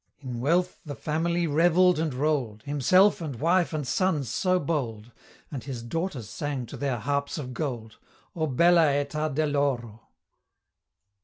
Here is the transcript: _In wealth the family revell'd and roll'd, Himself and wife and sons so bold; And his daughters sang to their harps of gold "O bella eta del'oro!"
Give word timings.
_In 0.27 0.39
wealth 0.39 0.79
the 0.83 0.95
family 0.95 1.45
revell'd 1.45 1.99
and 1.99 2.11
roll'd, 2.11 2.63
Himself 2.63 3.21
and 3.21 3.35
wife 3.35 3.71
and 3.71 3.85
sons 3.87 4.29
so 4.29 4.59
bold; 4.59 5.11
And 5.51 5.63
his 5.63 5.83
daughters 5.83 6.27
sang 6.27 6.65
to 6.65 6.75
their 6.77 6.97
harps 6.97 7.37
of 7.37 7.53
gold 7.53 7.97
"O 8.35 8.47
bella 8.47 8.87
eta 8.93 9.29
del'oro!" 9.31 10.01